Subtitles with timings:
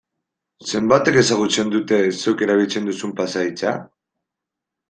[0.69, 3.75] Zenbatek ezagutzen dute zeuk erabiltzen duzun pasahitza?